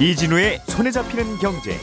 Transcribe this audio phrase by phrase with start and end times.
[0.00, 1.78] 이진우의 손에 잡히는 경제.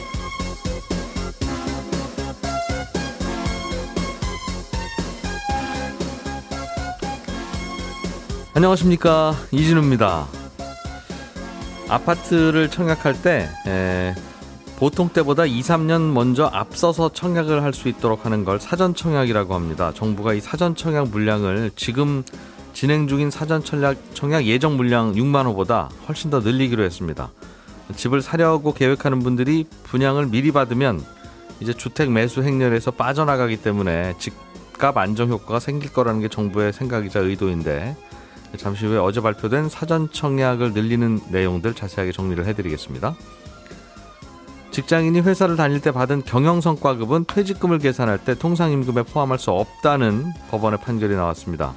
[8.54, 10.26] 안녕하십니까 이진우입니다.
[11.88, 14.14] 아파트를 청약할 때 에,
[14.78, 19.92] 보통 때보다 2, 3년 먼저 앞서서 청약을 할 수 있도록 하는 걸 사전 청약이라고 합니다.
[19.94, 22.22] 정부가 이 사전 청약 물량을 지금
[22.74, 27.30] 진행 중인 사전 청약, 청약 예정 물량 6만 호보다 훨씬 더 늘리기로 했습니다.
[27.96, 31.04] 집을 사려고 계획하는 분들이 분양을 미리 받으면
[31.60, 37.96] 이제 주택 매수 행렬에서 빠져나가기 때문에 집값 안정 효과가 생길 거라는 게 정부의 생각이자 의도인데
[38.56, 43.14] 잠시 후에 어제 발표된 사전 청약을 늘리는 내용들 자세하게 정리를 해드리겠습니다.
[44.72, 51.14] 직장인이 회사를 다닐 때 받은 경영성과급은 퇴직금을 계산할 때 통상임금에 포함할 수 없다는 법원의 판결이
[51.14, 51.74] 나왔습니다.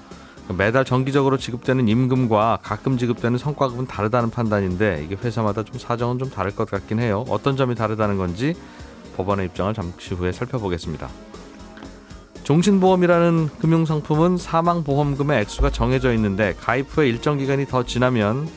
[0.54, 6.56] 매달 정기적으로 지급되는 임금과 가끔 지급되는 성과급은 다르다는 판단인데 이게 회사마다 좀 사정은 좀 다를
[6.56, 7.26] 것 같긴 해요.
[7.30, 8.56] 어떤 점이 다르다는 건지
[9.18, 11.10] 법원의 입장을 잠시 후에 살펴보겠습니다.
[12.44, 18.48] 종신보험이라는 금융상품은 사망보험금의 액수가 정해져 있는데 가입 후에 일정 기간이 더 지나면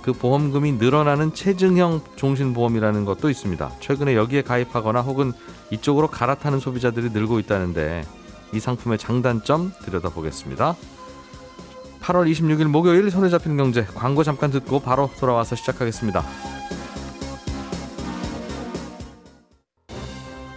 [0.00, 3.72] 그 보험금이 늘어나는 체증형 종신보험이라는 것도 있습니다.
[3.80, 5.32] 최근에 여기에 가입하거나 혹은
[5.70, 8.04] 이쪽으로 갈아타는 소비자들이 늘고 있다는데
[8.54, 10.76] 이 상품의 장단점 들여다보겠습니다.
[12.06, 16.24] 8월 26일 목요일 손에 잡히는 경제 광고 잠깐 듣고 바로 돌아와서 시작하겠습니다.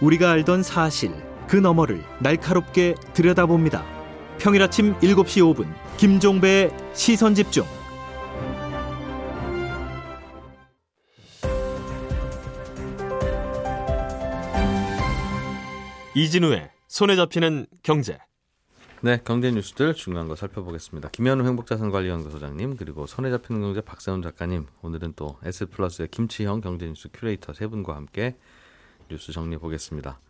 [0.00, 1.12] 우리가 알던 사실
[1.48, 3.84] 그 너머를 날카롭게 들여다봅니다.
[4.38, 7.64] 평일 아침 7시 5분 김종배의 시선 집중.
[16.14, 18.18] 이진우의 손에 잡히는 경제.
[19.02, 21.08] 네, 경제 뉴스들 중요한 거 살펴보겠습니다.
[21.10, 26.86] 김현우 행복자산관리연구 소장님 그리고 손에 잡히는 경제 박세훈 작가님 오늘은 또 S 플러스의 김치형 경제
[26.86, 28.36] 뉴스 큐레이터 세 분과 함께
[29.08, 30.20] 뉴스 정리해 보겠습니다.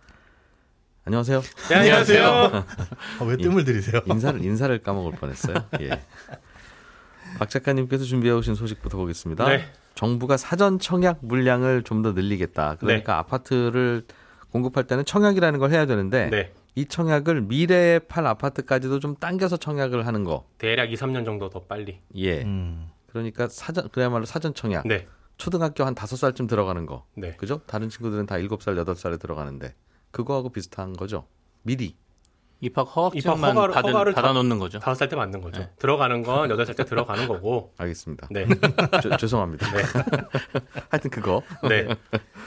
[1.04, 1.40] 안녕하세요.
[1.68, 2.24] 네, 안녕하세요.
[2.24, 4.02] 아, 왜 뜸을 들이세요?
[4.06, 5.56] 인사를 인사를 까먹을 뻔했어요.
[5.80, 6.00] 예.
[7.38, 9.48] 박 작가님께서 준비해 오신 소식부터 보겠습니다.
[9.48, 9.64] 네.
[9.96, 12.76] 정부가 사전 청약 물량을 좀 더 늘리겠다.
[12.78, 13.18] 그러니까 네.
[13.18, 14.04] 아파트를
[14.52, 16.52] 공급할 때는 청약이라는 걸 해야 되는데 네.
[16.80, 20.46] 이 청약을 미래에 팔 아파트까지도 좀 당겨서 청약을 하는 거.
[20.56, 22.00] 대략 2, 3년 정도 더 빨리.
[22.16, 22.42] 예.
[22.42, 22.88] 음.
[23.06, 24.86] 그러니까 사전 그야말로 사전 청약.
[24.88, 25.06] 네.
[25.36, 27.04] 초등학교 한 다섯 살쯤 들어가는 거.
[27.14, 27.36] 네.
[27.36, 27.60] 그죠?
[27.66, 29.74] 다른 친구들은 다 일곱 살 여덟 살에 들어가는데
[30.10, 31.26] 그거하고 비슷한 거죠.
[31.62, 31.96] 미리.
[32.62, 34.78] 입학 허가증만 입학 허가를- 받은, 허가를 다- 받아 놓는 거죠.
[34.78, 35.60] 다섯 살 때 맞는 거죠.
[35.62, 35.68] 네.
[35.78, 37.72] 들어가는 건 여덟 살 때 들어가는 거고.
[37.78, 38.28] 알겠습니다.
[38.30, 38.46] 네.
[39.02, 39.66] 저- 죄송합니다.
[39.72, 39.82] 네.
[40.90, 41.42] 하여튼 그거.
[41.68, 41.88] 네.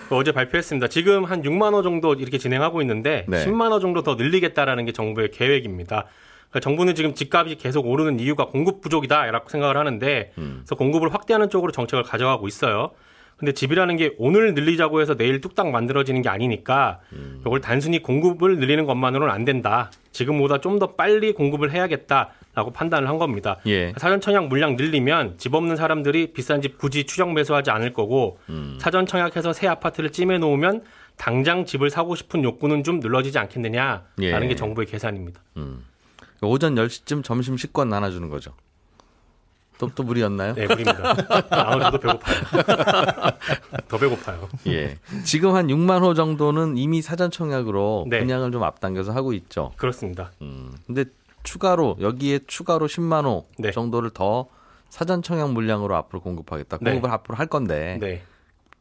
[0.09, 0.87] 그 어제 발표했습니다.
[0.87, 3.43] 지금 한 6만 원 정도 이렇게 진행하고 있는데 네.
[3.45, 6.05] 10만 원 정도 더 늘리겠다라는 게 정부의 계획입니다.
[6.49, 10.57] 그러니까 정부는 지금 집값이 계속 오르는 이유가 공급 부족이다라고 생각을 하는데 음.
[10.63, 12.91] 그래서 공급을 확대하는 쪽으로 정책을 가져가고 있어요.
[13.43, 17.41] 근데 집이라는 게 오늘 늘리자고 해서 내일 뚝딱 만들어지는 게 아니니까 음.
[17.45, 19.91] 이걸 단순히 공급을 늘리는 것만으로는 안 된다.
[20.13, 23.59] 지금보다 좀 더 빨리 공급을 해야겠다라고 판단을 한 겁니다.
[23.67, 23.93] 예.
[23.97, 28.77] 사전 청약 물량 늘리면 집 없는 사람들이 비싼 집 굳이 추정 매수하지 않을 거고 음.
[28.79, 30.83] 사전 청약해서 새 아파트를 찜해 놓으면
[31.17, 34.47] 당장 집을 사고 싶은 욕구는 좀 늘어지지 않겠느냐라는 예.
[34.47, 35.41] 게 정부의 계산입니다.
[35.57, 35.85] 음.
[36.41, 38.53] 오전 10시쯤 점심 식권 나눠주는 거죠.
[39.87, 40.53] 또, 또 무리였나요?
[40.53, 41.15] 네, 무리입니다.
[41.49, 42.35] 아, 저도 배고파요.
[43.87, 44.49] 더 배고파요.
[44.67, 44.97] 예.
[45.23, 48.19] 지금 한 6만 호 정도는 이미 사전 청약으로 네.
[48.19, 49.71] 분양을 좀 앞당겨서 하고 있죠.
[49.77, 50.31] 그렇습니다.
[50.41, 50.73] 음.
[50.85, 51.05] 근데
[51.43, 53.71] 추가로 여기에 추가로 10만 호 네.
[53.71, 54.47] 정도를 더
[54.89, 56.77] 사전 청약 물량으로 앞으로 공급하겠다.
[56.81, 56.91] 네.
[56.91, 58.23] 공급을 앞으로 할 건데 네.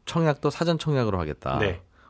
[0.04, 1.58] 청약도 사전 청약으로 하겠다.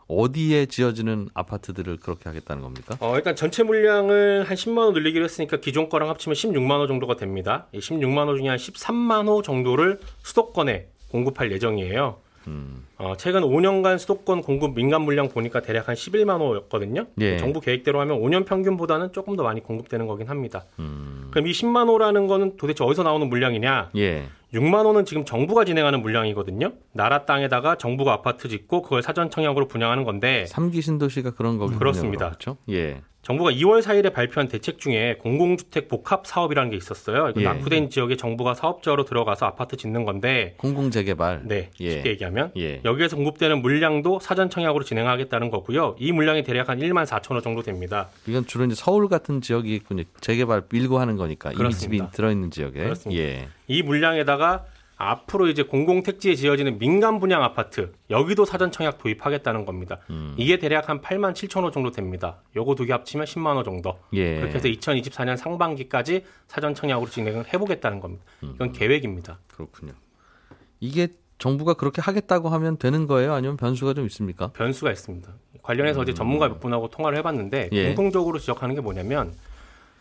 [0.08, 0.14] 네.
[0.16, 2.96] 어디에 지어지는 아파트들을 그렇게 하겠다는 겁니까?
[3.00, 7.16] 어, 일단 전체 물량을 한 10만 호 늘리기로 했으니까 기존 거랑 합치면 16만 호 정도가
[7.16, 7.66] 됩니다.
[7.72, 12.18] 이 16만 호 중에 한 13만 호 정도를 수도권에 공급할 예정이에요.
[12.48, 12.86] 음.
[12.98, 17.06] 어, 최근 5년간 수도권 공급 민간 물량 보니까 대략 한 11만 호였거든요.
[17.20, 17.36] 예.
[17.38, 20.65] 정부 계획대로 하면 5년 평균보다는 조금 더 많이 공급되는 거긴 합니다.
[20.78, 21.28] 음.
[21.30, 23.91] 그럼 이 10만 호라는 거는 도대체 어디서 나오는 물량이냐?
[23.97, 24.28] 예.
[24.53, 26.72] 6만 호는 지금 정부가 진행하는 물량이거든요.
[26.93, 31.78] 나라 땅에다가 정부가 아파트 짓고 그걸 사전 청약으로 분양하는 건데 삼기 신도시가 그런 거군요.
[31.78, 32.27] 그렇습니다.
[32.27, 32.59] 그렇죠?
[32.69, 33.01] 예.
[33.22, 37.28] 정부가 2월 4일에 발표한 대책 중에 공공주택 복합 사업이라는 게 있었어요.
[37.30, 37.45] 이거 예.
[37.45, 41.42] 낙후된 지역에 정부가 사업자로 들어가서 아파트 짓는 건데 공공 재개발.
[41.45, 41.91] 네, 예.
[41.91, 42.80] 쉽게 얘기하면 예.
[42.84, 45.95] 여기에서 공급되는 물량도 사전 청약으로 진행하겠다는 거고요.
[46.01, 48.09] 이 물량이 대략 한 1만 4천 호 정도 됩니다.
[48.27, 49.80] 이건 주로 이제 서울 같은 지역이.
[50.21, 52.07] 재개발 밀고 하는 거니까 이미 그렇습니다.
[52.07, 52.83] 집이 들어 있는 지역에.
[52.83, 53.22] 그렇습니다.
[53.22, 53.48] 예.
[53.68, 54.65] 이 물량에다가
[55.03, 59.99] 앞으로 이제 공공 택지에 지어지는 민간 분양 아파트 여기도 사전 청약 도입하겠다는 겁니다.
[60.10, 60.34] 음.
[60.37, 62.39] 이게 대략 한 8만 7천 호 정도 됩니다.
[62.54, 63.99] 요거 두 개 합치면 10만 호 정도.
[64.13, 64.37] 예.
[64.37, 68.25] 그렇게 해서 2024년 상반기까지 사전 청약으로 진행을 해보겠다는 겁니다.
[68.45, 68.53] 음.
[68.54, 69.41] 이건 계획입니다.
[69.49, 69.93] 그렇군요.
[70.78, 71.09] 이게
[71.39, 73.33] 정부가 그렇게 하겠다고 하면 되는 거예요?
[73.34, 74.53] 아니면 변수가 좀 있습니까?
[74.53, 75.28] 변수가 있습니다.
[75.63, 77.87] 관련해서 어제 전문가 몇 분하고 통화를 해봤는데 예.
[77.87, 79.34] 공통적으로 지적하는 게 뭐냐면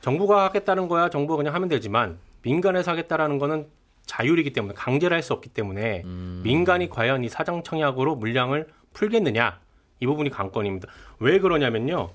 [0.01, 3.65] 정부가 하겠다는 거야 정부가 그냥 하면 되지만 민간에서 하겠다라는 거는
[4.05, 6.03] 자율이기 때문에 강제를 할 수 없기 때문에
[6.43, 9.59] 민간이 과연 이 사정 청약으로 물량을 풀겠느냐
[9.99, 10.87] 이 부분이 관건입니다.
[11.19, 12.09] 왜 그러냐면요.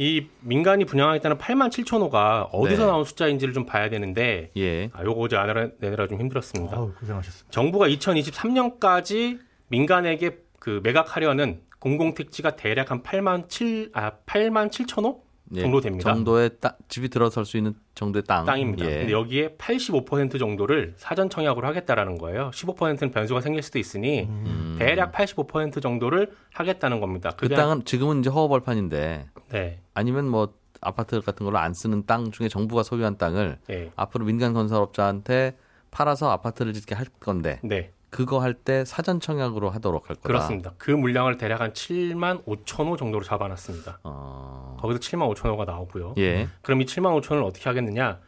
[0.00, 2.86] 이 민간이 분양하겠다는 8만 7천 호가 어디서 네.
[2.88, 4.90] 나온 숫자인지를 좀 봐야 되는데 예.
[4.92, 6.76] 아, 요거 어제 알아내느라 좀 힘들었습니다.
[6.76, 7.50] 아우, 고생하셨습니다.
[7.50, 15.27] 정부가 2023년까지 민간에게 그 매각하려는 공공택지가 대략 한 8만 7, 아, 8만 7천 호 예.
[15.54, 16.12] 정도 됩니다.
[16.12, 18.44] 정도의 따, 집이 들어설 수 있는 정도의 땅.
[18.44, 18.84] 땅입니다.
[18.84, 18.98] 예.
[18.98, 22.50] 근데 여기에 85% 정도를 사전 청약으로 하겠다라는 거예요.
[22.52, 24.76] 15%는 변수가 생길 수도 있으니 음.
[24.78, 27.30] 대략 85% 정도를 하겠다는 겁니다.
[27.36, 29.80] 그 땅은 지금은 이제 허허벌판인데 네.
[29.94, 33.90] 아니면 뭐 아파트 같은 걸로 안 쓰는 땅 중에 정부가 소유한 땅을 네.
[33.96, 35.56] 앞으로 민간 건설업자한테
[35.90, 37.92] 팔아서 아파트를 짓게 할 건데 네.
[38.10, 40.26] 그거 할 때 사전 청약으로 하도록 할 거다.
[40.26, 40.72] 그렇습니다.
[40.78, 44.00] 그 물량을 대략 한 7만 5천 호 정도로 잡아놨습니다.
[44.04, 44.76] 어...
[44.80, 46.14] 거기서 7만 5천 호가 나오고요.
[46.18, 46.48] 예.
[46.62, 48.18] 그럼 이 7만 5천을 어떻게 하겠느냐?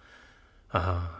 [0.72, 1.10] 아,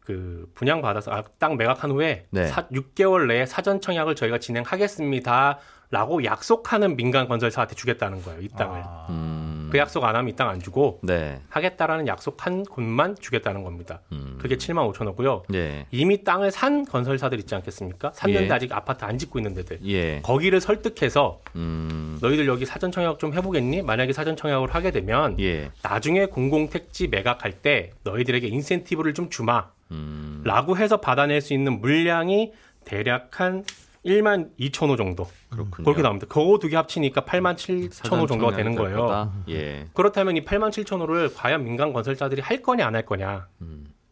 [0.00, 2.46] 그 분양 받아서 아, 땅 매각한 후에 네.
[2.46, 8.40] 사, 6개월 내에 사전 청약을 저희가 진행하겠습니다라고 약속하는 민간 건설사한테 주겠다는 거예요.
[8.40, 8.82] 이 땅을.
[8.84, 9.53] 아, 음...
[9.70, 11.40] 그 약속 안 하면 이 땅 안 주고 네.
[11.48, 14.00] 하겠다라는 약속한 곳만 주겠다는 겁니다.
[14.12, 14.38] 음...
[14.40, 15.44] 그게 7만 5천 호고요.
[15.54, 15.86] 예.
[15.90, 18.12] 이미 땅을 산 건설사들 있지 않겠습니까?
[18.14, 18.50] 샀는데 예.
[18.50, 19.78] 아직 아파트 안 짓고 있는 데들.
[19.86, 20.20] 예.
[20.22, 22.18] 거기를 설득해서 음...
[22.20, 23.82] 너희들 여기 사전 청약 좀 해보겠니?
[23.82, 25.70] 만약에 사전 청약을 하게 되면 예.
[25.82, 29.68] 나중에 공공택지 매각할 때 너희들에게 인센티브를 좀 주마.
[29.90, 30.42] 음...
[30.44, 32.52] 라고 해서 받아낼 수 있는 물량이
[32.84, 33.64] 대략 한
[34.04, 35.26] 1만 2천 호 정도.
[35.50, 35.84] 그렇군요.
[35.84, 36.26] 그렇게 나옵니다.
[36.28, 39.32] 그거 두 개 합치니까 8만 7천 호 정도가 되는 될 거예요.
[39.48, 39.86] 예.
[39.94, 43.46] 그렇다면 이 8만 7천 호를 과연 민간 건설자들이 할 거냐 안 할 거냐.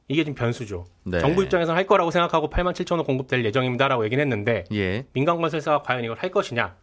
[0.09, 0.85] 이게 지금 변수죠.
[1.05, 1.11] 음.
[1.12, 1.21] 네.
[1.21, 5.06] 정부 입장에서는 할 거라고 생각하고 8만 7천 호 공급될 예정입니다라고 얘기는 했는데 예.
[5.12, 6.75] 민간 건설사가 과연 이걸 할 것이냐.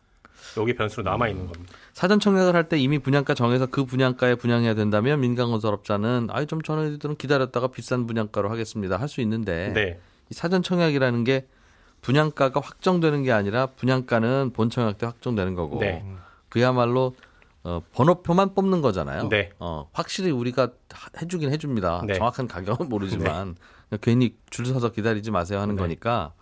[0.57, 1.73] 여기 변수로 남아 있는 겁니다.
[1.93, 6.61] 사전 청약을 할 때 이미 분양가 정해서 그 분양가에 분양해야 된다면 민간 건설업자는 아이 좀
[6.61, 9.99] 저희들은 기다렸다가 비싼 분양가로 하겠습니다 할 수 있는데 네.
[10.31, 11.47] 이 사전 청약이라는 게
[12.01, 16.05] 분양가가 확정되는 게 아니라 분양가는 본 청약 때 확정되는 거고 네.
[16.49, 17.15] 그야말로
[17.63, 19.27] 어, 번호표만 뽑는 거잖아요.
[19.27, 19.51] 네.
[19.59, 22.03] 어, 확실히 우리가 하- 해주긴 해줍니다.
[22.07, 22.13] 네.
[22.15, 23.55] 정확한 가격은 모르지만
[24.01, 25.81] 괜히 줄 서서 기다리지 마세요 하는 네.
[25.81, 26.33] 거니까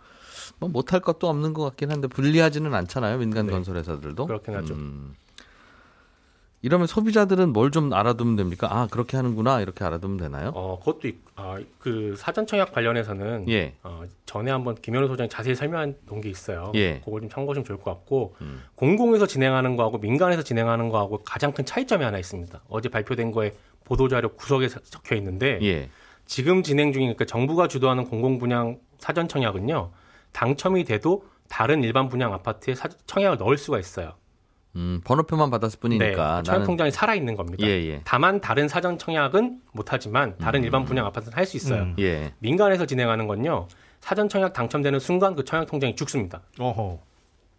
[0.60, 3.18] 뭐 못할 것도 없는 것 같긴 한데 불리하지는 않잖아요.
[3.18, 3.52] 민간 네.
[3.52, 4.26] 건설 회사들도.
[4.26, 4.74] 그렇긴 하죠.
[4.74, 5.14] 음.
[6.62, 8.66] 이러면 소비자들은 뭘 좀 알아두면 됩니까?
[8.70, 10.52] 아 그렇게 하는구나 이렇게 알아두면 되나요?
[10.54, 13.74] 어, 그것도 있, 아, 그 사전 청약 관련해서는 예.
[13.84, 16.72] 어, 전에 한번 김현우 소장이 자세히 설명한 놓은 게 있어요.
[16.74, 17.00] 예.
[17.04, 18.62] 그걸 좀 참고하시면 좋을 것 같고 음.
[18.74, 22.60] 공공에서 진행하는 거하고 민간에서 진행하는 거하고 가장 큰 차이점이 하나 있습니다.
[22.68, 23.52] 어제 발표된 거에
[23.84, 25.90] 보도자료 구석에 서- 적혀 있는데 예.
[26.26, 29.92] 지금 진행 중인 그러니까 정부가 주도하는 공공 분양 사전 청약은요
[30.32, 34.14] 당첨이 돼도 다른 일반 분양 아파트에 사- 청약을 넣을 수가 있어요.
[34.76, 37.66] 음, 번호표만 받았을 뿐이니까 네, 청약 나는 통장이 살아 있는 겁니다.
[37.66, 38.00] 예, 예.
[38.04, 41.82] 다만 다른 사전 청약은 못하지만 다른 일반 분양 아파트는 할 수 있어요.
[41.82, 41.96] 음.
[41.98, 42.32] 예.
[42.38, 43.66] 민간에서 진행하는 건요.
[44.00, 46.42] 사전 청약 당첨되는 순간 그 청약 통장이 죽습니다.
[46.58, 47.00] 어허.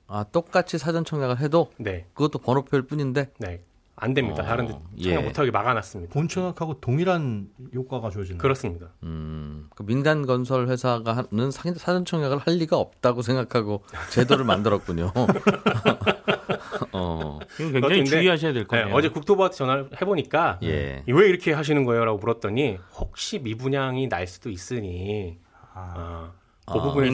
[0.08, 3.62] 아 똑같이 사전 청약을 해도 네, 그것도 번호표일 뿐인데 네,
[4.02, 4.44] 안 됩니다.
[4.44, 5.18] 어, 다른 데 청약 예.
[5.18, 6.14] 못하게 막아놨습니다.
[6.14, 8.38] 본청약하고 동일한 효과가 주어지는.
[8.38, 8.88] 그렇습니다.
[9.04, 15.12] 음, 그 민간 건설 회사가 하는 사- 사전 청약을 할 리가 없다고 생각하고 제도를 만들었군요.
[16.92, 18.96] 어, 이거 굉장히 근데- 주의하셔야 될 네, 거예요.
[18.96, 21.04] 어제 국토부한테 전화를 해보니까 예.
[21.06, 25.38] 왜 이렇게 하시는 거예요?라고 물었더니 혹시 미분양이 날 수도 있으니
[25.74, 26.34] 아, 어,
[26.72, 27.10] 그 아, 부분에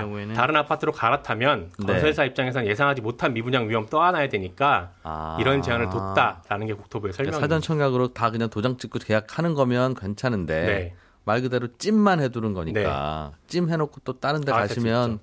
[0.00, 1.86] 경우에는 다른 아파트로 갈아타면 네.
[1.86, 5.36] 건설사 입장에서는 예상하지 못한 미분양 위험 떠안아야 되니까 아.
[5.40, 7.40] 이런 제한을 뒀다라는 게 국토부의 그러니까 설명입니다.
[7.40, 10.94] 사전 청약으로 다 그냥 도장 찍고 계약하는 거면 괜찮은데 네.
[11.24, 15.20] 말 그대로 찜만 해두는 거니까 찜 해놓고 또 다른 데 아, 가시면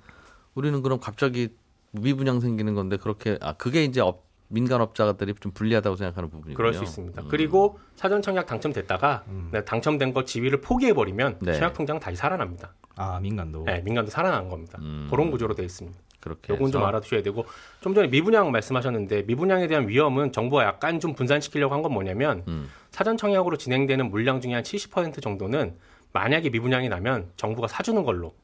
[0.56, 1.50] 우리는 그럼 갑자기
[1.92, 6.56] 미분양 생기는 건데 그렇게 아 그게 이제 업, 민간업자들이 좀 불리하다고 생각하는 부분이군요.
[6.58, 7.22] 그럴 수 있습니다.
[7.22, 7.28] 음.
[7.30, 11.54] 그리고 사전 청약 당첨됐다가 네, 당첨된 거 지위를 포기해 버리면 네.
[11.54, 12.74] 청약 통장 다시 살아납니다.
[12.96, 13.64] 아 민간도.
[13.66, 14.78] 네, 민간도 살아난 겁니다.
[14.82, 15.08] 음.
[15.10, 15.98] 그런 구조로 되어 있습니다.
[16.20, 17.46] 그렇게 요건 좀 해서 알아두셔야 되고
[17.80, 22.70] 좀 전에 미분양 말씀하셨는데 미분양에 대한 위험은 정부가 약간 좀 분산시키려고 한 건 뭐냐면 음.
[22.92, 25.76] 사전 청약으로 진행되는 물량 중에 한 70% 정도는
[26.14, 28.36] 만약에 미분양이 나면 정부가 사주는 걸로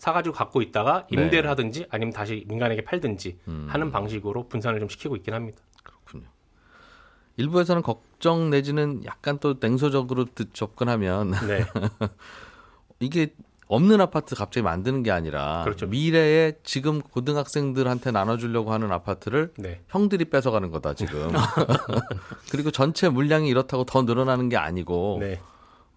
[0.00, 1.22] 사가지고 갖고 있다가 네.
[1.24, 3.66] 임대를 하든지 아니면 다시 민간에게 팔든지 음.
[3.68, 5.58] 하는 방식으로 분산을 좀 시키고 있긴 합니다.
[5.84, 6.24] 그렇군요.
[7.36, 11.64] 일부에서는 걱정 내지는 약간 또 냉소적으로 듣- 접근하면 네,
[12.98, 13.34] 이게
[13.68, 15.86] 없는 아파트 갑자기 만드는 게 아니라 그렇죠.
[15.86, 21.28] 미래에 지금 고등학생들한테 나눠주려고 하는 아파트를 네, 형들이 뺏어가는 거다 지금.
[22.50, 25.40] 그리고 전체 물량이 이렇다고 더 늘어나는 게 아니고 네,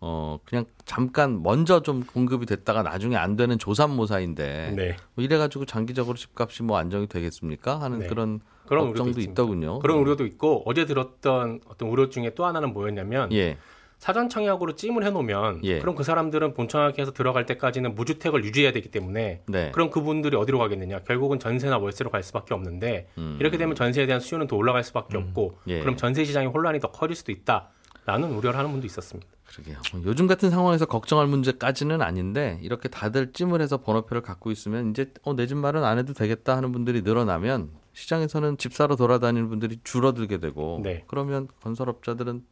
[0.06, 4.98] 어 그냥 잠깐 먼저 좀 공급이 됐다가 나중에 안 되는 조삼모사인데 네.
[5.16, 7.80] 뭐 이래가지고 장기적으로 집값이 뭐 안정이 되겠습니까?
[7.80, 8.08] 하는 네.
[8.08, 9.22] 그런 그런 걱정도.
[9.22, 9.80] 있더군요.
[9.80, 13.58] 그런 우려도 있고 어제 들었던 어떤 우려 중에 또 하나는 뭐였냐면 예,
[13.98, 15.80] 사전 청약으로 찜을 해놓으면 예.
[15.80, 19.72] 그럼 그 사람들은 본청약에서 들어갈 때까지는 무주택을 유지해야 되기 때문에 네.
[19.72, 23.38] 그럼 그분들이 어디로 가겠느냐 결국은 전세나 월세로 갈 수밖에 없는데 음.
[23.40, 25.80] 이렇게 되면 전세에 대한 수요는 더 올라갈 수밖에 없고 예.
[25.80, 27.70] 그럼 전세 시장의 혼란이 더 커질 수도 있다
[28.06, 29.30] 라는 우려를 하는 분도 있었습니다.
[29.46, 29.78] 그러게요.
[30.06, 35.34] 요즘 같은 상황에서 걱정할 문제까지는 아닌데 이렇게 다들 찜을 해서 번호표를 갖고 있으면 이제 어,
[35.36, 40.40] 내 집 마련 안 해도 되겠다 하는 분들이 늘어나면 시장에서는 집 사러 돌아다니는 분들이 줄어들게
[40.40, 41.04] 되고 네.
[41.08, 42.44] 그러면 건설업자들은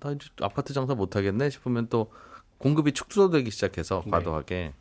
[0.00, 2.12] 나 이제 아파트 장사 못 하겠네 싶으면 또
[2.58, 4.10] 공급이 축소되기 시작해서 네.
[4.10, 4.74] 과도하게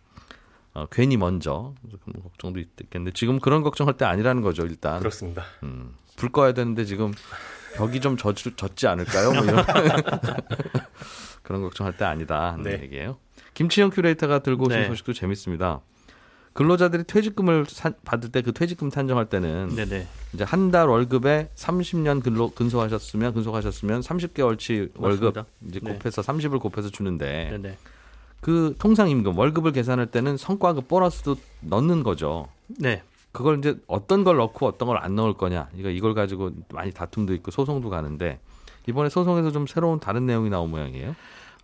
[0.74, 5.44] 어, 괜히 먼저 그런 걱정도 있겠는데 지금 그런 걱정할 때 아니라는 거죠 일단 그렇습니다.
[5.64, 7.14] 음, 불 꺼야 되는데 지금
[7.80, 9.32] 벽이 좀 젖, 젖지 않을까요?
[9.32, 9.64] 뭐 이런
[11.44, 12.80] 그런 걱정할 때 아니다 하는 네.
[12.84, 13.18] 얘기예요.
[13.54, 14.88] 김치영 큐레이터가 들고 오신 네.
[14.88, 15.80] 소식도 재밌습니다.
[16.54, 20.08] 근로자들이 퇴직금을 산- 받을 때 그 퇴직금 산정할 때는 네네.
[20.34, 25.46] 이제 한 달 월급에 30년 근로 근소하셨으면 근속하셨으면 30개월치 월급 맞습니다.
[25.70, 25.94] 이제 네.
[25.94, 27.78] 곱해서 30을 곱해서 주는데 네네.
[28.42, 32.48] 그 통상 임금 월급을 계산할 때는 성과급 보너스도 넣는 거죠.
[32.68, 33.04] 네.
[33.32, 35.70] 그걸 이제 어떤 걸 넣고 어떤 걸 안 넣을 거냐.
[35.76, 38.40] 이거 이걸 가지고 많이 다툼도 있고 소송도 가는데
[38.88, 41.16] 이번에 소송에서 좀 새로운 다른 내용이 나온 모양이에요.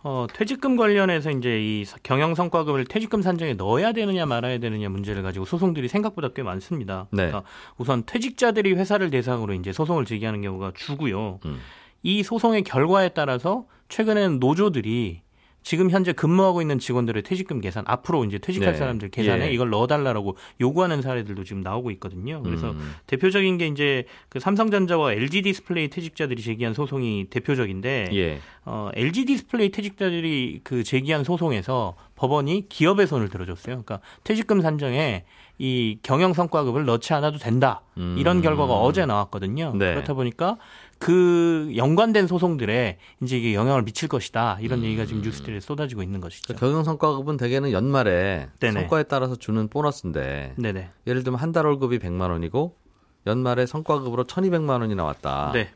[0.04, 5.44] 어, 퇴직금 관련해서 이제 이 경영 성과금을 퇴직금 산정에 넣어야 되느냐 말아야 되느냐 문제를 가지고
[5.44, 7.08] 소송들이 생각보다 꽤 많습니다.
[7.10, 7.26] 네.
[7.26, 7.42] 그러니까
[7.76, 11.40] 우선 퇴직자들이 회사를 대상으로 이제 소송을 제기하는 경우가 주고요.
[11.46, 11.58] 음.
[12.04, 15.22] 이 소송의 결과에 따라서 최근에는 노조들이
[15.66, 18.78] 지금 현재 근무하고 있는 직원들의 퇴직금 계산 앞으로 이제 퇴직할 네.
[18.78, 19.52] 사람들 계산에 예.
[19.52, 22.40] 이걸 넣어달라고 요구하는 사례들도 지금 나오고 있거든요.
[22.44, 22.94] 그래서 음.
[23.08, 28.38] 대표적인 게 이제 그 삼성전자와 LG 디스플레이 퇴직자들이 제기한 소송이 대표적인데 예.
[28.64, 33.82] 어, LG 디스플레이 퇴직자들이 그 제기한 소송에서 법원이 기업의 손을 들어줬어요.
[33.82, 35.24] 그러니까 퇴직금 산정에
[35.58, 37.80] 이 경영 성과급을 넣지 않아도 된다.
[37.96, 38.16] 음.
[38.18, 39.72] 이런 결과가 어제 나왔거든요.
[39.74, 39.94] 네.
[39.94, 40.58] 그렇다 보니까
[40.98, 44.58] 그 연관된 소송들에 이제 이게 영향을 미칠 것이다.
[44.60, 46.54] 이런 얘기가 지금 뉴스들에 쏟아지고 있는 것이죠.
[46.54, 48.80] 그 경영 성과급은 대개는 연말에 네네.
[48.80, 50.90] 성과에 따라서 주는 보너스인데 네네.
[51.06, 52.76] 예를 들면 한 달 월급이 100만 원이고
[53.26, 55.52] 연말에 성과급으로 1,200만 원이 나왔다.
[55.54, 55.70] 네.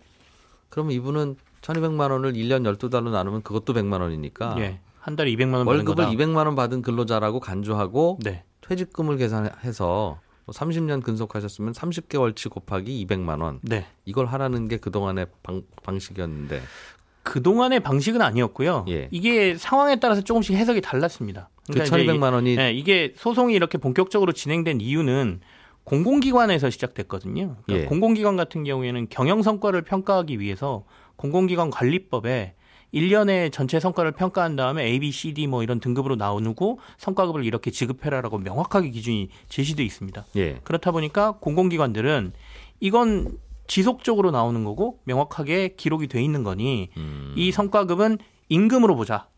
[0.69, 4.81] 그러면 이분은 1,200만 원을 1년 12달로 나누면 그것도 100만 원이니까 예.
[4.99, 6.11] 한 달에 200만 원 월급을 거다.
[6.11, 8.45] 200만 원 받은 근로자라고 간주하고 네.
[8.63, 10.21] 퇴직금을 계산해서
[10.53, 13.61] 30년 근속하셨으면 30개월치 곱하기 200만 원.
[13.63, 13.87] 네.
[14.05, 16.63] 이걸 하라는 게 그동안의 방, 방식이었는데
[17.23, 18.87] 그동안의 방식은 아니었고요.
[18.89, 19.09] 예.
[19.11, 21.51] 이게 상황에 따라서 조금씩 해석이 달랐습니다.
[21.67, 25.41] 그 그러니까 이제 1200만 원이 네, 이게 소송이 이렇게 본격적으로 진행된 이유는
[25.85, 27.57] 공공기관에서 시작됐거든요.
[27.65, 27.85] 그러니까 예.
[27.85, 30.85] 공공기관 같은 경우에는 경영 성과를 평가하기 위해서
[31.17, 32.55] 공공기관 관리법에
[32.95, 37.71] 1년의 전체 성과를 평가한 다음에 A, B, C, D 뭐 이런 등급으로 나누고 성과급을 이렇게
[37.71, 40.25] 지급해라라고 명확하게 기준이 제시돼 있습니다.
[40.37, 40.55] 예.
[40.65, 42.33] 그렇다 보니까 공공기관들은
[42.81, 47.35] 이건 지속적으로 나오는 거고 명확하게 기록이 돼 있는 거니 음.
[47.37, 48.19] 이 성과급은
[48.49, 49.29] 임금으로 보자.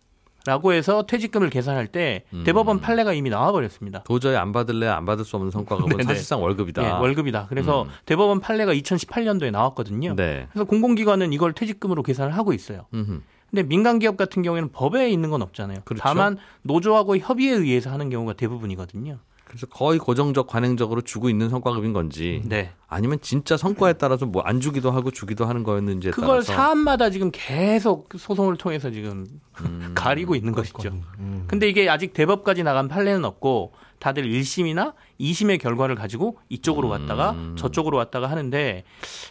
[0.45, 2.43] 라고 해서 퇴직금을 계산할 때 음.
[2.45, 4.03] 대법원 판례가 이미 나와버렸습니다.
[4.03, 6.03] 도저히 안 받을래 안 받을 수 없는 성과급은 네네.
[6.15, 6.85] 사실상 월급이다.
[6.85, 7.47] 예, 월급이다.
[7.49, 7.89] 그래서 음.
[8.07, 10.17] 대법원 판례가 2018년도에 나왔거든요.
[10.17, 10.49] 네.
[10.51, 12.87] 그래서 공공기관은 이걸 퇴직금으로 계산을 하고 있어요.
[12.93, 13.21] 음흠.
[13.53, 15.81] 근데 민간 기업 같은 경우에는 법에 있는 건 없잖아요.
[15.85, 16.03] 그렇죠.
[16.03, 19.19] 다만 노조하고 협의에 의해서 하는 경우가 대부분이거든요.
[19.45, 22.73] 그래서 거의 고정적 관행적으로 주고 있는 성과급인 건지 네.
[22.89, 27.31] 아니면 진짜 성과에 따라서 뭐 안 주기도 하고 주기도 하는 거였는지에 그걸 따라서 사안마다 지금
[27.31, 29.27] 계속 소송을 통해서 지금
[29.61, 29.93] 음.
[29.95, 30.89] 가리고 있는 것이죠.
[31.19, 31.45] 음.
[31.47, 37.57] 근데 이게 아직 대법까지 나간 판례는 없고 다들 1심이나 2심의 결과를 가지고 이쪽으로 왔다가 음.
[37.59, 38.85] 저쪽으로 왔다가 하는데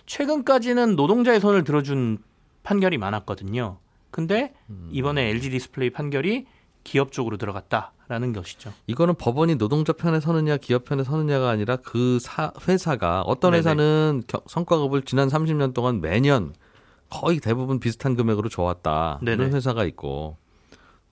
[0.05, 2.19] 최근까지는 노동자의 손을 들어준
[2.61, 3.79] 판결이 많았거든요.
[4.11, 4.89] 근데 음.
[4.91, 6.45] 이번에 LG 디스플레이 판결이
[6.83, 8.73] 기업 쪽으로 들어갔다라는 것이죠.
[8.87, 13.59] 이거는 법원이 노동자 편에 서느냐 기업 편에 서느냐가 아니라 그 사, 회사가 어떤 네네.
[13.59, 16.53] 회사는 겨- 성과급을 지난 30년 동안 매년
[17.09, 19.19] 거의 대부분 비슷한 금액으로 줘왔다.
[19.21, 19.43] 네네.
[19.43, 20.37] 이런 회사가 있고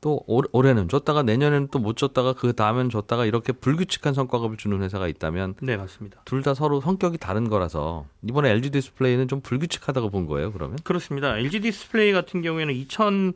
[0.02, 4.82] 또 올, 올해는 줬다가 내년에는 또 못 줬다가 그 다음엔 줬다가 이렇게 불규칙한 성과급을 주는
[4.82, 6.22] 회사가 있다면 네, 맞습니다.
[6.26, 10.52] 둘 다 서로 성격이 다른 거라서 이번에 LG 디스플레이는 좀 불규칙하다고 본 거예요.
[10.54, 11.38] 그러면 그렇습니다.
[11.38, 13.34] LG 디스플레이 같은 경우에는 2006년도,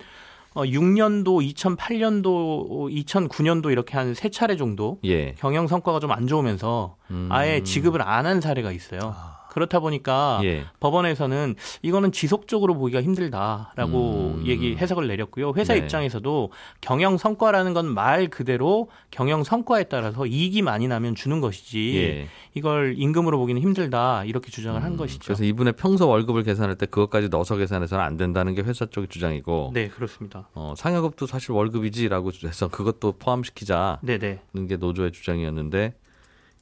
[1.54, 5.34] 2008년도, 2009년도 이렇게 한 세 차례 정도 예.
[5.40, 7.28] 경영 성과가 좀 안 좋으면서 음.
[7.32, 9.16] 아예 지급을 안 한 사례가 있어요.
[9.54, 10.66] 그렇다 보니까 예.
[10.80, 14.44] 법원에서는 이거는 지속적으로 보기가 힘들다라고 음.
[14.46, 15.54] 얘기 해석을 내렸고요.
[15.56, 15.80] 회사 네.
[15.80, 22.28] 입장에서도 경영 성과라는 건 말 그대로 경영 성과에 따라서 이익이 많이 나면 주는 것이지 예.
[22.56, 25.24] 이걸 임금으로 보기는 힘들다 이렇게 주장을 한 음, 것이죠.
[25.26, 29.72] 그래서 이분의 평소 월급을 계산할 때 그것까지 넣어서 계산해서는 안 된다는 게 회사 쪽의 주장이고
[29.74, 30.50] 네, 그렇습니다.
[30.54, 34.40] 어, 상여급도 사실 월급이지라고 해서 그것도 포함시키자는 네, 네.
[34.68, 35.94] 게 노조의 주장이었는데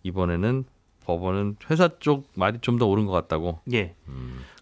[0.04, 0.66] 이번에는
[1.06, 3.60] 법원은 회사 쪽 말이 좀 더 옳은 것 같다고.
[3.74, 3.96] 예.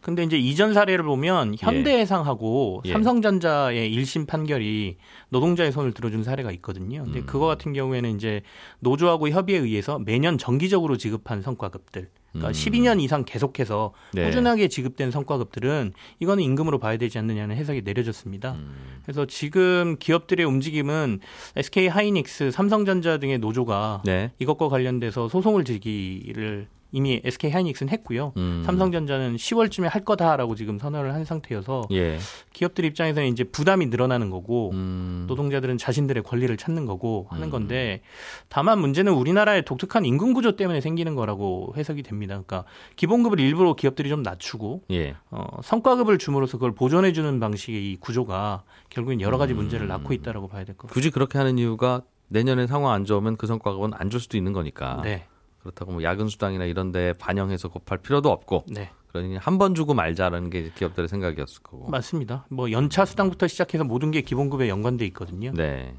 [0.02, 2.94] 근데 이제 이전 사례를 보면 현대해상하고 예.
[2.94, 4.98] 삼성전자의 1심 판결이
[5.30, 7.04] 노동자의 손을 들어준 사례가 있거든요.
[7.04, 7.26] 근데 음.
[7.26, 8.42] 그거 같은 경우에는 이제
[8.80, 12.10] 노조하고 협의에 의해서 매년 정기적으로 지급한 성과급들.
[12.32, 12.52] 그러니까 음.
[12.52, 14.26] 12년 이상 계속해서 네.
[14.26, 18.54] 꾸준하게 지급된 성과급들은 이거는 임금으로 봐야 되지 않느냐는 해석이 내려졌습니다.
[18.54, 19.00] 음.
[19.04, 21.20] 그래서 지금 기업들의 움직임은
[21.56, 24.32] SK 하이닉스, 삼성전자 등의 노조가 네.
[24.40, 28.34] 이것과 관련돼서 소송을 제기를 이미 SK 하이닉스는 했고요.
[28.38, 28.64] 음.
[28.66, 32.18] 삼성전자는 10월쯤에 할 거다라고 지금 선언을 한 상태여서 예.
[32.54, 35.26] 기업들 입장에서는 이제 부담이 늘어나는 거고 음.
[35.28, 37.52] 노동자들은 자신들의 권리를 찾는 거고 하는 음.
[37.52, 38.02] 건데
[38.48, 42.34] 다만 문제는 우리나라의 독특한 임금 구조 때문에 생기는 거라고 해석이 됩니다.
[42.46, 42.64] 그러니까
[42.96, 45.16] 기본급을 일부러 기업들이 좀 낮추고 예.
[45.30, 49.58] 어, 성과급을 줌으로써 그걸 보존해 주는 방식의 이 구조가 결국엔 여러 가지 음.
[49.58, 50.94] 문제를 낳고 있다라고 봐야 될 것 같습니다.
[50.94, 55.02] 굳이 그렇게 하는 이유가 내년에 상황 안 좋으면 그 성과급은 안 줄 수도 있는 거니까.
[55.04, 55.26] 네,
[55.62, 58.92] 그렇다고 뭐 야근 수당이나 이런 데 반영해서 곱할 필요도 없고 네.
[59.10, 61.90] 그러니 한 번 주고 말자라는 게 기업들의 생각이었을 거고.
[61.90, 62.46] 맞습니다.
[62.50, 65.52] 뭐 연차 수당부터 시작해서 모든 게 기본급에 연관돼 있거든요.
[65.54, 65.94] 네.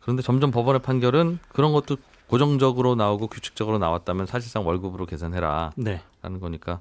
[0.00, 6.00] 그런데 점점 법원의 판결은 그런 것도 고정적으로 나오고 규칙적으로 나왔다면 사실상 월급으로 계산해라라는 네,
[6.40, 6.80] 거니까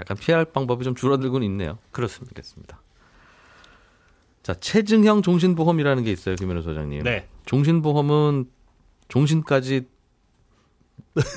[0.00, 1.78] 약간 피할 방법이 좀 줄어들고는 있네요.
[1.92, 2.32] 그렇습니다.
[2.36, 2.80] 알겠습니다.
[4.42, 7.04] 자, 체증형 종신보험이라는 게 있어요, 김현우 소장님.
[7.04, 7.28] 네.
[7.46, 8.46] 종신보험은
[9.08, 9.86] 종신까지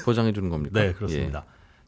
[0.05, 0.79] 보장해 주는 겁니까?
[0.79, 1.45] 네, 그렇습니다.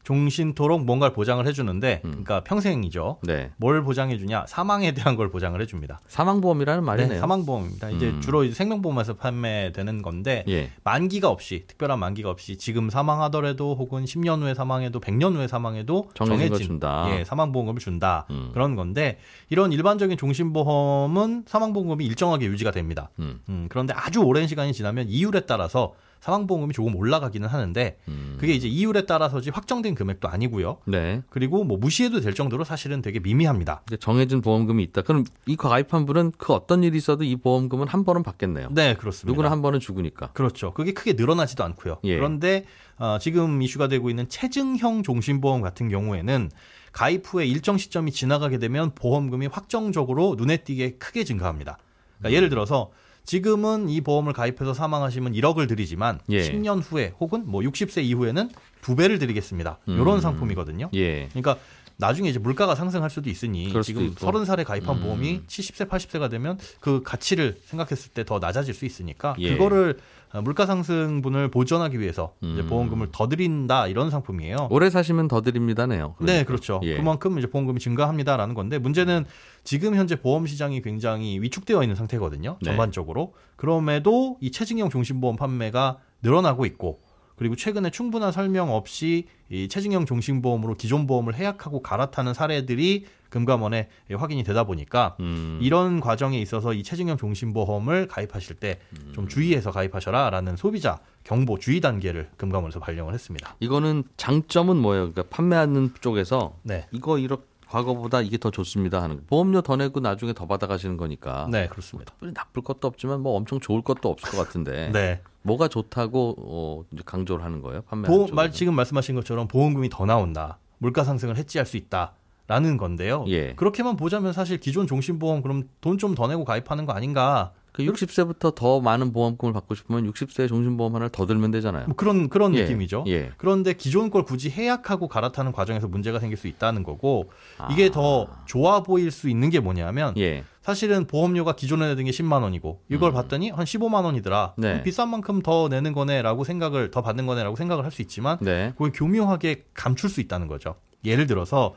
[0.08, 2.10] 종신토록 뭔가를 보장을 해주는데, 음.
[2.10, 3.18] 그러니까 평생이죠.
[3.28, 3.32] 예.
[3.32, 3.50] 네.
[3.58, 4.46] 뭘 보장해주냐?
[4.48, 6.00] 사망에 대한 걸 보장을 해줍니다.
[6.08, 7.12] 사망보험이라는 말이네요.
[7.12, 7.90] 네, 사망보험입니다.
[7.90, 8.20] 이제 음.
[8.22, 10.70] 주로 이제 생명보험에서 판매되는 건데, 예.
[10.82, 16.80] 만기가 없이, 특별한 만기가 없이 지금 사망하더라도 혹은 10년 후에 사망해도 100년 후에 사망해도 정해진.
[17.10, 18.24] 예, 사망보험금을 준다.
[18.30, 18.50] 음.
[18.54, 19.18] 그런 건데,
[19.50, 23.10] 이런 일반적인 종신보험은 사망보험금이 일정하게 유지가 됩니다.
[23.18, 23.40] 음.
[23.50, 28.36] 음, 그런데 아주 오랜 시간이 지나면 이율에 따라서 사망보험금이 조금 올라가기는 하는데, 음.
[28.38, 30.78] 그게 이제 이율에 따라서지 확정된 금액도 아니고요.
[30.86, 31.22] 네.
[31.30, 33.82] 그리고 뭐 무시해도 될 정도로 사실은 되게 미미합니다.
[34.00, 35.02] 정해진 보험금이 있다.
[35.02, 38.68] 그럼 이 가입한 분은 그 어떤 일이 있어도 이 보험금은 한 번은 받겠네요.
[38.72, 39.32] 네, 그렇습니다.
[39.32, 40.32] 누구나 한 번은 죽으니까.
[40.32, 40.72] 그렇죠.
[40.72, 41.98] 그게 크게 늘어나지도 않고요.
[42.04, 42.16] 예.
[42.16, 42.64] 그런데
[42.98, 46.50] 어, 지금 이슈가 되고 있는 체증형 종신보험 같은 경우에는
[46.92, 51.78] 가입 후에 일정 시점이 지나가게 되면 보험금이 확정적으로 눈에 띄게 크게 증가합니다.
[52.18, 52.90] 그러니까 예를 들어서
[53.28, 56.40] 지금은 이 보험을 가입해서 사망하시면 1억을 드리지만 예.
[56.40, 58.48] 10년 후에 혹은 뭐 60세 이후에는
[58.80, 59.76] 두 배를 드리겠습니다.
[59.86, 60.20] 이런 음.
[60.22, 60.88] 상품이거든요.
[60.94, 61.28] 예.
[61.28, 61.58] 그러니까
[61.98, 64.24] 나중에 이제 물가가 상승할 수도 있으니 지금 있고.
[64.26, 65.02] 30살에 가입한 음.
[65.02, 69.52] 보험이 70세, 80세가 되면 그 가치를 생각했을 때 더 낮아질 수 있으니까 예.
[69.52, 69.98] 그거를
[70.32, 72.66] 어, 물가 상승분을 보전하기 위해서 음.
[72.68, 74.68] 보험금을 더 드린다 이런 상품이에요.
[74.70, 76.16] 오래 사시면 더 드립니다네요.
[76.20, 76.80] 네, 그렇죠.
[76.84, 76.96] 예.
[76.96, 79.24] 그만큼 이제 보험금이 증가합니다라는 건데 문제는
[79.64, 82.58] 지금 현재 보험 시장이 굉장히 위축되어 있는 상태거든요.
[82.60, 82.70] 네.
[82.70, 83.34] 전반적으로.
[83.56, 87.00] 그럼에도 이 체증형 종신보험 판매가 늘어나고 있고
[87.38, 94.42] 그리고 최근에 충분한 설명 없이 이 체증형 종신보험으로 기존 보험을 해약하고 갈아타는 사례들이 금감원에 확인이
[94.42, 95.58] 되다 보니까 음.
[95.62, 99.28] 이런 과정에 있어서 이 체증형 종신보험을 가입하실 때좀 음.
[99.28, 103.54] 주의해서 가입하셔라라는 소비자 경보 주의 단계를 금감원에서 발령을 했습니다.
[103.60, 105.12] 이거는 장점은 뭐예요?
[105.12, 106.86] 그러니까 판매하는 쪽에서 네.
[106.90, 109.22] 이거 이렇게 과거보다 이게 더 좋습니다 하는 거.
[109.26, 112.12] 보험료 더 내고 나중에 더 받아가시는 거니까 네, 그렇습니다.
[112.12, 115.20] 특별히 나쁠 것도 없지만 뭐 엄청 좋을 것도 없을 것 같은데 네.
[115.48, 117.82] 뭐가 좋다고 어, 강조를 하는 거예요?
[117.82, 118.52] 보험, 말.
[118.52, 120.58] 지금 말씀하신 것처럼 보험금이 더 나온다.
[120.78, 122.12] 물가 상승을 해지할 수 있다
[122.46, 123.24] 라는 건데요.
[123.28, 123.54] 예.
[123.54, 127.52] 그렇게만 보자면 사실 기존 종신보험 그럼 돈 좀 더 내고 가입하는 거 아닌가?
[127.78, 131.86] 그 60세부터 더 많은 보험금을 받고 싶으면 60세 종신보험 하나를 더 들면 되잖아요.
[131.86, 133.04] 뭐 그런 그런 예, 느낌이죠.
[133.06, 133.30] 예.
[133.36, 137.30] 그런데 기존 걸 굳이 해약하고 갈아타는 과정에서 문제가 생길 수 있다는 거고
[137.70, 140.14] 이게 더 좋아 보일 수 있는 게 뭐냐면 아.
[140.18, 140.44] 예.
[140.60, 144.54] 사실은 보험료가 기존에 내던 게 10만 원이고 이걸 봤더니 한 15만 원이더라.
[144.58, 144.60] 음.
[144.60, 144.82] 네.
[144.82, 148.72] 비싼 만큼 더 내는 거네라고 생각을 더 받는 거네라고 생각을 할 수 있지만 네.
[148.72, 150.74] 그걸 교묘하게 감출 수 있다는 거죠.
[151.06, 151.74] 예를 들어서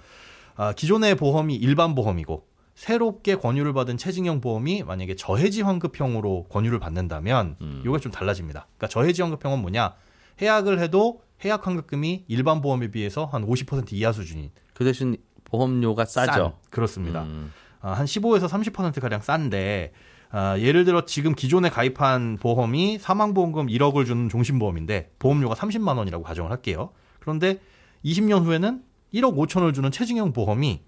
[0.57, 2.43] 아, 기존의 보험이 일반 보험이고
[2.81, 7.83] 새롭게 권유를 받은 체증형 보험이 만약에 저해지 환급형으로 권유를 받는다면 음.
[7.85, 8.65] 이게 좀 달라집니다.
[8.75, 9.93] 그러니까 저해지 환급형은 뭐냐?
[10.41, 16.31] 해약을 해도 해약 환급금이 일반 보험에 비해서 한 50% 이하 수준인 그 대신 보험료가 싸죠.
[16.31, 17.21] 싼, 그렇습니다.
[17.21, 17.53] 음.
[17.81, 19.93] 아, 한 15에서 30% 가량 싼데
[20.31, 26.49] 아, 예를 들어 지금 기존에 가입한 보험이 사망보험금 1억을 주는 종신보험인데 보험료가 30만 원이라고 가정을
[26.49, 26.93] 할게요.
[27.19, 27.59] 그런데
[28.03, 28.81] 20년 후에는
[29.13, 30.81] 1억 5천을 주는 체증형 보험이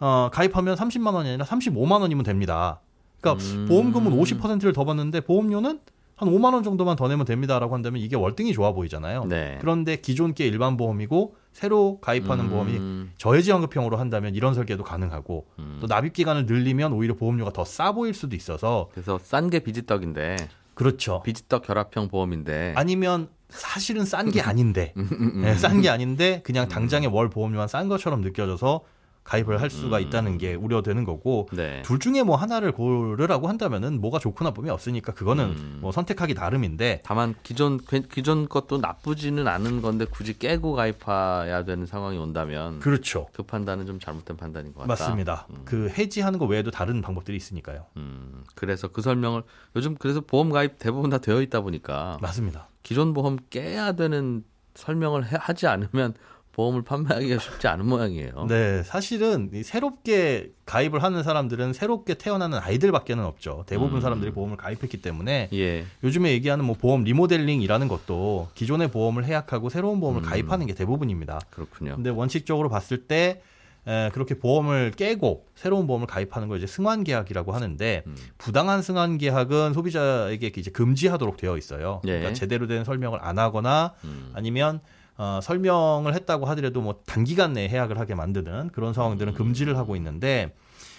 [0.00, 2.80] 어, 가입하면 30만 원이 아니라 35만 원이면 됩니다.
[3.20, 3.66] 그러니까 음.
[3.68, 5.80] 보험금은 50%를 더 받는데 보험료는
[6.16, 9.24] 한 5만 원 정도만 더 내면 됩니다라고 한다면 이게 월등히 좋아 보이잖아요.
[9.24, 9.58] 네.
[9.60, 12.50] 그런데 기존 게 일반 보험이고 새로 가입하는 음.
[12.50, 15.78] 보험이 저해지환급형으로 한다면 이런 설계도 가능하고 음.
[15.80, 20.36] 또 납입 기간을 늘리면 오히려 보험료가 더 싸 보일 수도 있어서 그래서 싼 게 비지떡인데
[20.74, 21.22] 그렇죠.
[21.24, 27.28] 비지떡 결합형 보험인데 아니면 사실은 싼 게 아닌데 음, 네, 싼게 아닌데 그냥 당장에 월
[27.30, 28.82] 보험료만 싼 것처럼 느껴져서
[29.24, 31.80] 가입을 할 수가 있다는 게 우려되는 거고 네.
[31.82, 35.78] 둘 중에 뭐 하나를 고르라고 한다면은 뭐가 좋고 나쁨이 없으니까 그거는 음.
[35.80, 37.78] 뭐 선택하기 나름인데 다만 기존
[38.10, 43.26] 기존 것도 나쁘지는 않은 건데 굳이 깨고 가입해야 되는 상황이 온다면 그, 그렇죠.
[43.46, 44.88] 판단은 좀 잘못된 판단인 것 같다.
[44.88, 45.46] 맞습니다.
[45.64, 47.86] 그 해지하는 거 외에도 다른 방법들이 있으니까요.
[47.96, 49.42] 음, 그래서 그 설명을
[49.74, 52.68] 요즘 그래서 보험 가입 대부분 다 되어 있다 보니까 맞습니다.
[52.82, 56.12] 기존 보험 깨야 되는 설명을 해- 하지 않으면
[56.54, 58.46] 보험을 판매하기가 쉽지 않은 모양이에요.
[58.48, 63.64] 네, 사실은 이 새롭게 가입을 하는 사람들은 새롭게 태어나는 아이들밖에는 없죠.
[63.66, 64.00] 대부분 음.
[64.00, 65.84] 사람들이 보험을 가입했기 때문에 예.
[66.02, 70.24] 요즘에 얘기하는 뭐 보험 리모델링이라는 것도 기존의 보험을 해약하고 새로운 보험을 음.
[70.24, 71.40] 가입하는 게 대부분입니다.
[71.50, 71.96] 그렇군요.
[71.96, 73.42] 근데 원칙적으로 봤을 때
[73.86, 78.16] 에, 그렇게 보험을 깨고 새로운 보험을 가입하는 걸 이제 승환 계약이라고 하는데 음.
[78.38, 82.00] 부당한 승환 계약은 소비자에게 이제 금지하도록 되어 있어요.
[82.04, 82.10] 예.
[82.10, 84.30] 그러니까 제대로 된 설명을 안 하거나 음.
[84.34, 84.80] 아니면
[85.16, 90.54] 어, 설명을 했다고 하더라도 뭐 단기간 내에 해약을 하게 만드는 그런 상황들은 금지를 하고 있는데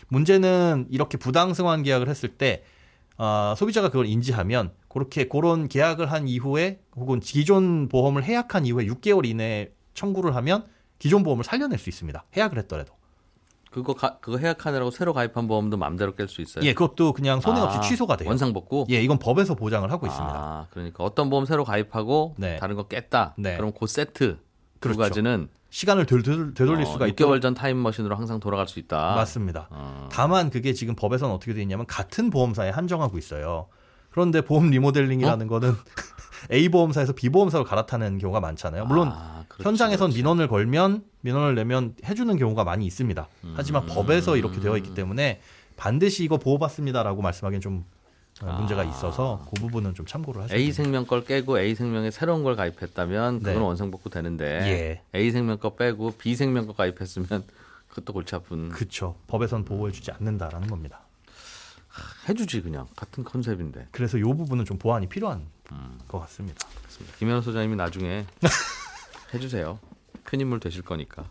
[0.07, 2.63] 문제는 이렇게 부당 승환 계약을 했을 때
[3.17, 9.25] 어, 소비자가 그걸 인지하면 그렇게 그런 계약을 한 이후에 혹은 기존 보험을 해약한 이후에 6개월
[9.25, 10.65] 이내에 청구를 하면
[10.99, 12.23] 기존 보험을 살려낼 수 있습니다.
[12.35, 12.93] 해약을 했더라도.
[13.75, 16.63] 그거 가, 그거 해약하느라고 새로 가입한 보험도 마음대로 깰 수 있어요.
[16.63, 18.29] 예, 그것도 그냥 손해 없이 아, 취소가 돼요.
[18.29, 18.85] 원상 복구.
[18.89, 20.33] 예, 이건 법에서 보장을 하고 있습니다.
[20.33, 22.55] 아, 그러니까 어떤 보험 새로 가입하고 네.
[22.55, 23.33] 다른 거 깼다.
[23.37, 23.57] 네.
[23.57, 24.37] 그럼 그 되돌
[24.79, 24.95] 그렇죠.
[24.95, 28.79] 두 가지는 시간을 되, 되, 되돌릴 어, 수가 6개월 있도록 전 타임머신으로 항상 돌아갈 수
[28.79, 29.15] 있다.
[29.15, 29.67] 맞습니다.
[29.71, 30.07] 어.
[30.09, 33.67] 다만 그게 지금 법에서는 어떻게 되어 있냐면 같은 보험사에 한정하고 있어요.
[34.09, 35.73] 그런데 보험 리모델링이라는 거는
[36.51, 38.85] A 보험사에서 B 보험사로 갈아타는 경우가 많잖아요.
[38.85, 40.17] 물론 아, 그렇지, 현장에선 그렇지.
[40.17, 43.27] 민원을 걸면 민원을 내면 해주는 경우가 많이 있습니다.
[43.43, 43.53] 음.
[43.55, 45.41] 하지만 법에서 이렇게 되어 있기 때문에
[45.77, 47.83] 반드시 이거 보호받습니다라고 말씀하기엔 좀
[48.41, 50.71] 어, 문제가 있어서 그 부분은 좀 참고를 하셔야 A.
[50.71, 53.59] 생명 걸 깨고 A 생명에 새로운 걸 가입했다면 그건 네.
[53.59, 55.17] 원상 복구 되는데 예.
[55.17, 57.43] A 생명 거 빼고 B 생명 거 가입했으면
[57.87, 59.15] 그것도 골치 아픈 그렇죠.
[59.27, 61.04] 법에선 보호해주지 않는다라는 겁니다.
[62.27, 63.87] 해주지 그냥 같은 컨셉인데.
[63.91, 65.99] 그래서 이 부분은 좀 보완이 필요한 음.
[66.07, 66.67] 것 같습니다.
[67.17, 68.25] 김현우 소장님이 나중에
[69.33, 69.79] 해주세요.
[70.23, 71.29] 큰 인물 되실 거니까.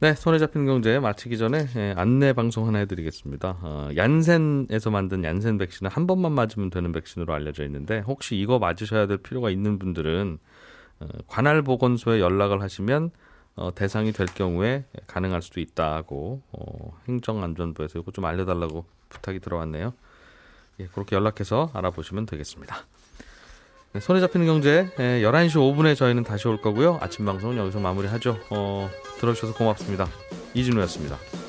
[0.00, 3.58] 네, 손에 잡히는 경제 마치기 전에 예, 안내 방송 하나 해드리겠습니다.
[3.62, 9.06] 어, 얀센에서 만든 얀센 백신은 한 번만 맞으면 되는 백신으로 알려져 있는데 혹시 이거 맞으셔야
[9.06, 10.38] 될 필요가 있는 분들은
[11.00, 13.12] 어, 관할 보건소에 연락을 하시면
[13.56, 19.94] 어, 대상이 될 경우에 가능할 수도 있다고 어, 행정안전부에서 이거 좀 알려달라고 부탁이 들어왔네요.
[20.80, 22.76] 예, 그렇게 연락해서 알아보시면 되겠습니다.
[23.92, 26.98] 네, 손에 잡히는 경제 예, 11시 5분에 저희는 다시 올 거고요.
[27.00, 28.40] 아침 방송은 여기서 마무리하죠.
[28.50, 30.08] 어, 들어주셔서 고맙습니다.
[30.54, 31.43] 이진우였습니다.